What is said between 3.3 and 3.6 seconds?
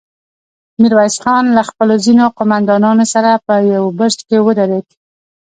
په